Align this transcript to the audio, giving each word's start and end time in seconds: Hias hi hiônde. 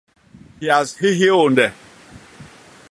Hias 0.63 0.95
hi 1.01 1.11
hiônde. 1.19 1.67